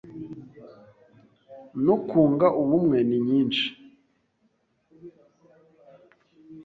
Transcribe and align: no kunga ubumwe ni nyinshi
no 1.85 1.95
kunga 2.07 2.47
ubumwe 2.61 2.97
ni 3.07 3.19
nyinshi 3.27 3.65